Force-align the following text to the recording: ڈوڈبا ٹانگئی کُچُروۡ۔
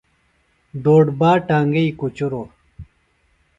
ڈوڈبا 0.83 1.31
ٹانگئی 1.47 1.87
کُچُروۡ۔ 1.99 2.47